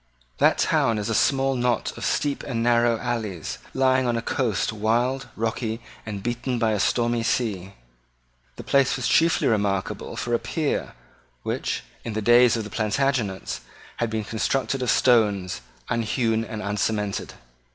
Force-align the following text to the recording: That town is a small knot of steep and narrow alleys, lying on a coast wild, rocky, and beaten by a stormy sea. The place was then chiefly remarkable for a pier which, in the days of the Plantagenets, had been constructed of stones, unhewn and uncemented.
That 0.39 0.57
town 0.57 0.97
is 0.97 1.09
a 1.09 1.13
small 1.13 1.53
knot 1.55 1.95
of 1.95 2.03
steep 2.03 2.41
and 2.41 2.63
narrow 2.63 2.97
alleys, 2.97 3.59
lying 3.71 4.07
on 4.07 4.17
a 4.17 4.21
coast 4.23 4.73
wild, 4.73 5.27
rocky, 5.35 5.79
and 6.07 6.23
beaten 6.23 6.57
by 6.57 6.71
a 6.71 6.79
stormy 6.79 7.21
sea. 7.21 7.73
The 8.55 8.63
place 8.63 8.95
was 8.95 9.05
then 9.07 9.11
chiefly 9.13 9.47
remarkable 9.47 10.15
for 10.15 10.33
a 10.33 10.39
pier 10.39 10.93
which, 11.43 11.83
in 12.03 12.13
the 12.13 12.21
days 12.23 12.57
of 12.57 12.63
the 12.63 12.71
Plantagenets, 12.71 13.61
had 13.97 14.09
been 14.09 14.23
constructed 14.23 14.81
of 14.81 14.89
stones, 14.89 15.61
unhewn 15.87 16.45
and 16.45 16.63
uncemented. 16.63 17.35